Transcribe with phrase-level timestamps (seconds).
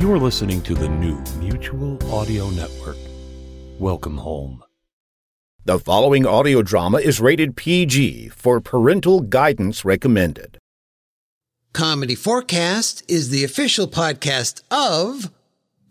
[0.00, 2.96] You're listening to the new Mutual Audio Network.
[3.78, 4.64] Welcome home.
[5.66, 10.56] The following audio drama is rated PG for parental guidance recommended.
[11.74, 15.30] Comedy Forecast is the official podcast of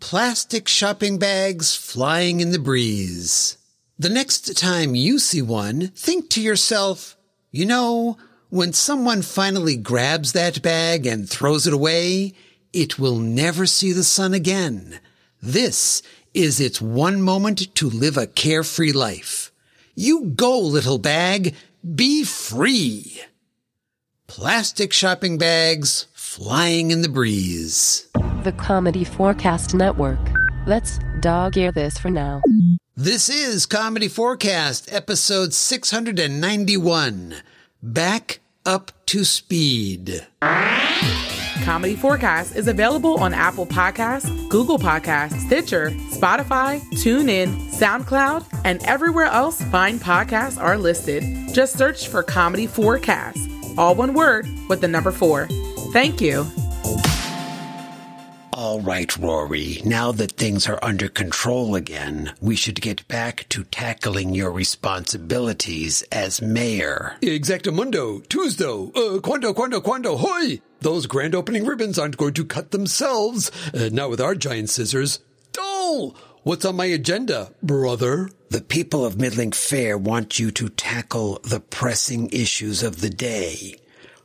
[0.00, 3.58] Plastic Shopping Bags Flying in the Breeze.
[3.96, 7.16] The next time you see one, think to yourself,
[7.52, 8.18] you know,
[8.48, 12.34] when someone finally grabs that bag and throws it away,
[12.72, 15.00] it will never see the sun again.
[15.42, 16.02] This
[16.34, 19.50] is its one moment to live a carefree life.
[19.94, 21.54] You go, little bag.
[21.94, 23.20] Be free.
[24.26, 28.08] Plastic shopping bags flying in the breeze.
[28.44, 30.20] The Comedy Forecast Network.
[30.66, 32.40] Let's dog ear this for now.
[32.96, 37.34] This is Comedy Forecast, episode 691.
[37.82, 40.26] Back up to speed.
[41.70, 49.26] Comedy Forecast is available on Apple Podcasts, Google Podcasts, Stitcher, Spotify, TuneIn, SoundCloud, and everywhere
[49.26, 51.22] else fine podcasts are listed.
[51.54, 53.38] Just search for Comedy Forecast,
[53.78, 55.46] all one word with the number four.
[55.92, 56.44] Thank you.
[58.52, 63.62] All right, Rory, now that things are under control again, we should get back to
[63.62, 67.14] tackling your responsibilities as mayor.
[67.22, 70.60] Exactamundo, Tuesday, uh, quando, quando, quando, hoy!
[70.80, 75.20] Those grand opening ribbons aren't going to cut themselves, uh, not with our giant scissors.
[75.52, 76.16] Dole!
[76.42, 78.30] What's on my agenda, brother?
[78.48, 83.76] The people of Middling Fair want you to tackle the pressing issues of the day.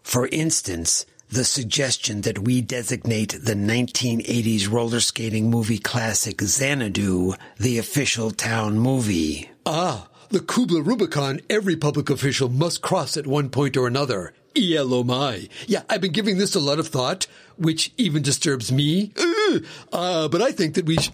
[0.01, 7.77] For instance, the suggestion that we designate the 1980s roller skating movie classic Xanadu the
[7.77, 9.49] official town movie.
[9.65, 14.33] Ah, the Kubla Rubicon every public official must cross at one point or another.
[14.57, 15.47] ELO my.
[15.67, 19.11] Yeah, I've been giving this a lot of thought, which even disturbs me.
[19.91, 21.13] Uh, but I think that we should...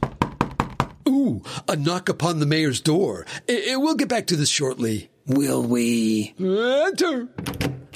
[1.08, 3.25] Ooh, a knock upon the mayor's door.
[3.50, 5.09] I- I- we'll get back to this shortly.
[5.28, 6.33] Will we?
[6.39, 7.27] Enter.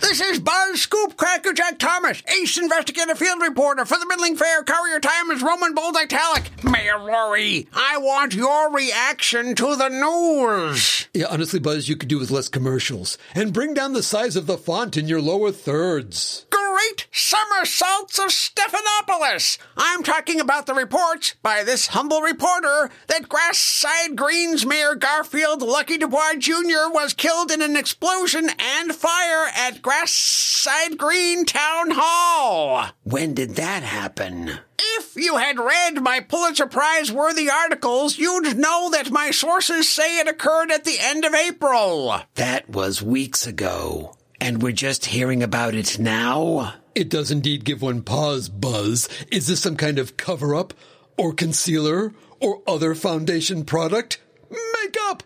[0.08, 5.00] This is Buzz Scoop Crackerjack Thomas, ace investigative field reporter for the Middling Fair Courier
[5.00, 6.52] Times Roman Bold Italic.
[6.64, 11.08] Mayor Rory, I want your reaction to the news.
[11.16, 14.46] Yeah, honestly, Buzz, you could do with less commercials and bring down the size of
[14.46, 16.46] the font in your lower thirds.
[16.52, 19.58] Great somersaults of Stephanopoulos.
[19.78, 25.98] I'm talking about the reports by this humble reporter that Grassside Greene's Mayor Garfield Lucky
[25.98, 26.92] Dubois Jr.
[26.92, 32.88] was killed in an explosion and fire at Grassside Greene Town Hall.
[33.04, 34.60] When did that happen?
[34.78, 40.20] If you had read my Pulitzer Prize worthy articles, you'd know that my sources say
[40.20, 42.20] it occurred at the end of April.
[42.36, 44.18] That was weeks ago.
[44.42, 46.74] And we're just hearing about it now?
[46.94, 49.08] It does indeed give one pause, Buzz.
[49.32, 50.74] Is this some kind of cover up,
[51.18, 54.22] or concealer, or other foundation product?
[54.50, 55.24] Makeup!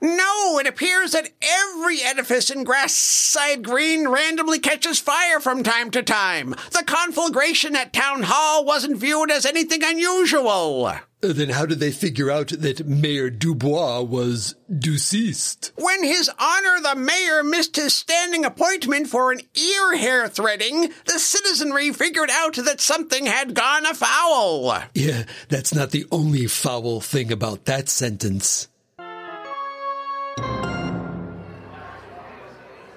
[0.00, 6.02] No, it appears that every edifice in Grassside Greene randomly catches fire from time to
[6.02, 6.50] time.
[6.72, 10.84] The conflagration at Town Hall wasn't viewed as anything unusual.
[10.86, 15.72] Uh, Then how did they figure out that Mayor Dubois was deceased?
[15.76, 21.18] When His Honor the Mayor missed his standing appointment for an ear hair threading, the
[21.18, 24.74] citizenry figured out that something had gone afoul.
[24.92, 28.68] Yeah, that's not the only foul thing about that sentence.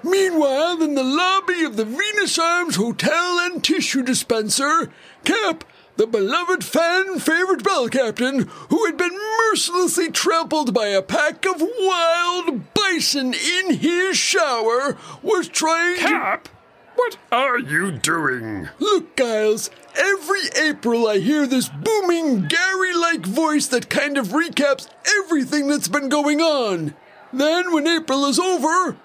[0.04, 4.90] Meanwhile, in the lobby of the Venus Arms Hotel and Tissue Dispenser,
[5.26, 5.64] Cap,
[5.98, 9.18] the beloved fan favorite bell captain, who had been
[9.50, 16.48] mercilessly trampled by a pack of wild bison in his shower, was trying Cap,
[16.96, 18.70] what are you doing?
[18.80, 24.88] Look, Giles, every April I hear this booming Gary like voice that kind of recaps
[25.20, 26.96] everything that's been going on.
[27.34, 28.98] Then, when April is over,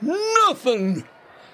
[0.00, 1.04] nothing.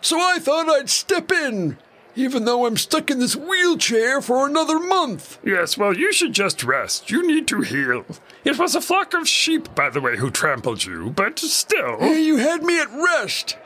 [0.00, 1.78] So I thought I'd step in,
[2.14, 5.38] even though I'm stuck in this wheelchair for another month.
[5.44, 7.10] Yes, well, you should just rest.
[7.10, 8.04] You need to heal.
[8.44, 12.00] It was a flock of sheep, by the way, who trampled you, but still.
[12.14, 13.56] You had me at rest.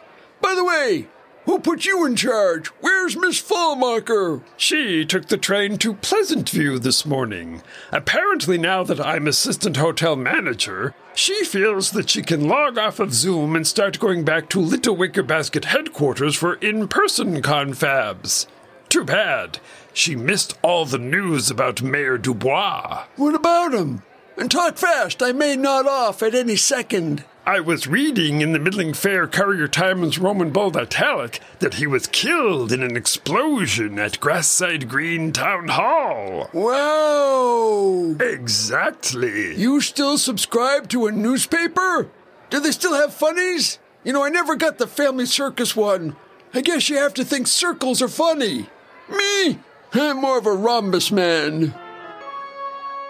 [0.40, 1.08] By the way,
[1.44, 2.68] who put you in charge?
[2.80, 4.42] Where's Miss Fallmarker?
[4.56, 7.62] She took the train to Pleasant View this morning.
[7.92, 13.14] Apparently, now that I'm assistant hotel manager, she feels that she can log off of
[13.14, 18.46] Zoom and start going back to Little Wicker Basket headquarters for in person confabs.
[18.88, 19.58] Too bad.
[19.92, 23.06] She missed all the news about Mayor Dubois.
[23.16, 24.02] What about him?
[24.36, 27.24] And talk fast, I may nod off at any second.
[27.50, 32.06] I was reading in the Middling Fair Courier Times Roman Bold Italic that he was
[32.06, 36.48] killed in an explosion at Grassside Greene Town Hall.
[36.52, 38.14] Wow!
[38.20, 39.56] Exactly.
[39.56, 42.08] You still subscribe to a newspaper?
[42.50, 43.80] Do they still have funnies?
[44.04, 46.14] You know, I never got the Family Circus one.
[46.54, 48.68] I guess you have to think circles are funny.
[49.08, 49.58] Me?
[49.94, 51.74] I'm more of a rhombus man.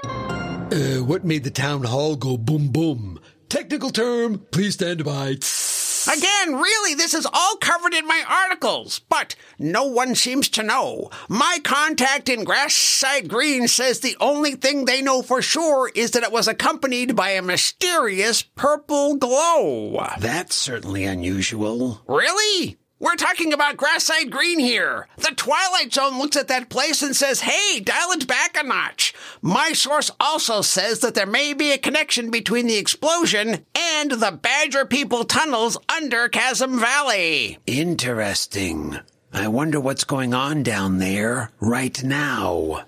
[0.02, 3.19] Uh, what made the town hall go boom boom?
[3.50, 5.30] Technical term, please stand by.
[5.30, 11.10] Again, really, this is all covered in my articles, but no one seems to know.
[11.28, 16.22] My contact in Grassside Greene says the only thing they know for sure is that
[16.22, 20.06] it was accompanied by a mysterious purple glow.
[20.20, 22.02] That's certainly unusual.
[22.06, 22.78] Really?
[23.02, 25.08] We're talking about Grassside Greene here.
[25.16, 29.14] The Twilight Zone looks at that place and says, hey, dial it back a notch.
[29.40, 34.38] My source also says that there may be a connection between the explosion and the
[34.42, 37.56] Badger People tunnels under Chasm Valley.
[37.66, 38.98] Interesting.
[39.32, 42.84] I wonder what's going on down there right now.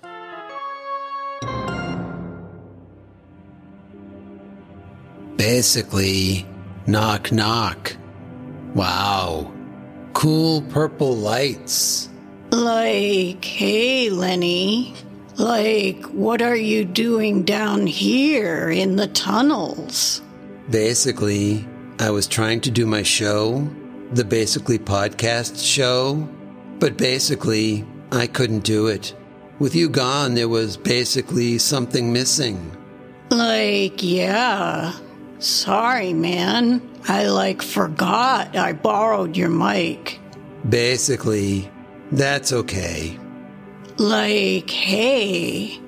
[5.37, 6.45] Basically,
[6.85, 7.97] knock knock.
[8.75, 9.52] Wow.
[10.13, 12.09] Cool purple lights.
[12.51, 14.93] Like, hey, Lenny.
[15.37, 20.21] Like, what are you doing down here in the tunnels?
[20.69, 21.67] Basically,
[21.99, 23.67] I was trying to do my show,
[24.11, 26.29] the Basically Podcast show,
[26.79, 29.15] but basically, I couldn't do it.
[29.57, 32.77] With you gone, there was basically something missing.
[33.29, 34.93] Like, yeah.
[35.39, 36.81] Sorry, man.
[37.07, 40.19] I like forgot I borrowed your mic.
[40.67, 41.69] Basically,
[42.11, 43.19] that's okay.
[43.97, 45.79] Like, hey,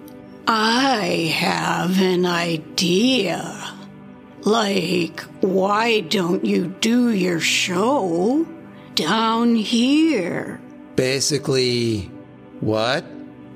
[0.47, 3.73] I have an idea.
[4.41, 8.45] Like, why don't you do your show
[8.93, 10.61] down here?
[10.95, 12.11] Basically,
[12.59, 13.05] what?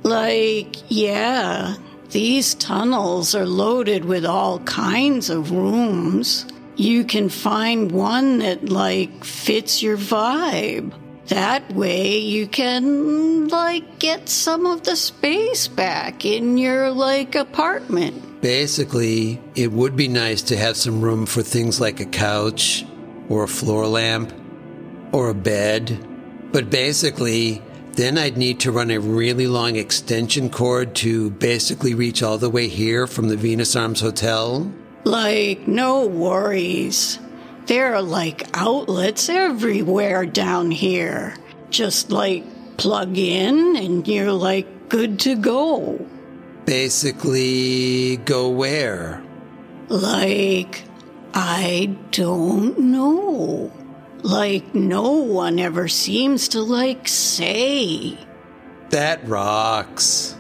[0.04, 1.76] Like, yeah,
[2.10, 6.46] these tunnels are loaded with all kinds of rooms.
[6.80, 10.94] You can find one that, like, fits your vibe.
[11.28, 18.40] That way you can, like, get some of the space back in your, like, apartment.
[18.40, 22.86] Basically, it would be nice to have some room for things like a couch,
[23.28, 24.32] or a floor lamp,
[25.12, 26.00] or a bed.
[26.54, 27.62] But basically,
[27.92, 32.50] then I'd need to run a really long extension cord to basically reach all the
[32.50, 34.72] way here from the Venus Arms Hotel.
[35.04, 37.20] Like, no worries.
[37.66, 41.36] There are like outlets everywhere down here.
[41.70, 42.44] Just like
[42.78, 46.06] plug in and you're like good to go.
[46.66, 49.24] Basically, go where?
[49.88, 50.84] Like,
[51.34, 53.72] I don't know.
[54.22, 58.18] Like, no one ever seems to like say.
[58.90, 60.36] That rocks.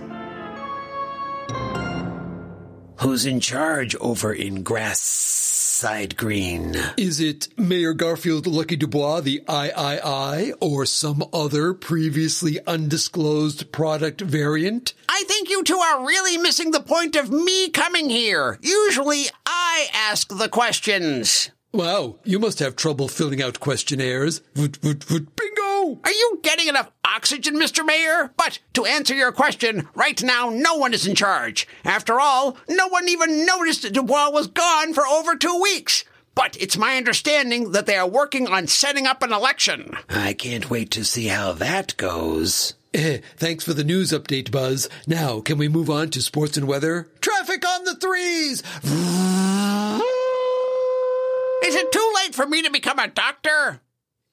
[3.01, 6.75] Who's in charge over in Grassside Greene?
[6.97, 14.95] Is it Mayor Garfield Lucky Dubois, the III, or some other previously undisclosed product variant?
[15.07, 18.59] I think you two are really missing the point of me coming here.
[18.61, 21.51] Usually I ask the questions.
[21.71, 24.41] Wow, you must have trouble filling out questionnaires.
[24.55, 26.01] Voot, voot, voot, bingo!
[26.03, 27.85] Are you getting enough oxygen, Mr.
[27.85, 28.31] Mayor?
[28.37, 31.67] But to answer your question, right now no one is in charge.
[31.83, 36.05] After all, no one even noticed that Dubois was gone for over two weeks.
[36.33, 39.97] But it's my understanding that they are working on setting up an election.
[40.07, 42.75] I can't wait to see how that goes.
[42.93, 44.87] Eh, thanks for the news update, Buzz.
[45.05, 47.09] Now, can we move on to sports and weather?
[47.19, 48.63] Traffic on the threes!
[51.67, 53.81] Is it too late for me to become a doctor?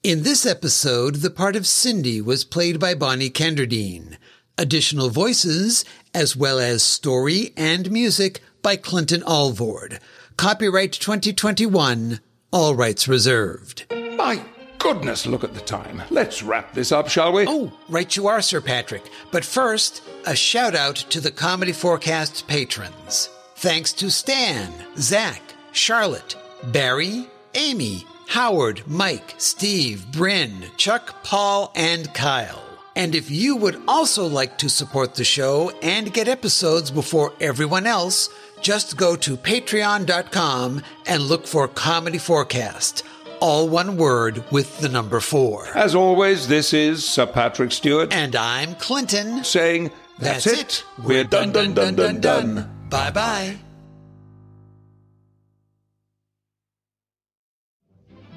[0.03, 4.17] In this episode, the part of Cindy was played by Bonnie Kenderdine.
[4.57, 5.85] Additional voices,
[6.15, 9.99] as well as story and music by Clinton Alvord.
[10.37, 12.21] Copyright 2021,
[12.53, 13.87] all rights reserved.
[14.17, 14.41] My
[14.79, 16.03] goodness, look at the time.
[16.11, 17.47] Let's wrap this up, shall we?
[17.49, 19.03] Oh, right you are, Sir Patrick.
[19.33, 23.29] But first, a shout out to the Comedy Forecast patrons.
[23.57, 32.63] Thanks to Stan, Zach, Charlotte, Barry, Amy, Howard, Mike, Steve, Bryn, Chuck, Paul, and Kyle.
[32.95, 37.87] And if you would also like to support the show and get episodes before everyone
[37.87, 38.31] else,
[38.61, 43.05] just go to patreon.com and look for Comedy Forecast.
[43.41, 45.67] All one word with the number four.
[45.75, 48.15] As always, this is Sir Patrick Stewart.
[48.15, 49.45] And I'm Clinton.
[49.45, 50.85] Saying, that's, it.
[51.05, 52.89] We're done, done, done, done, done.
[52.89, 53.57] Bye bye.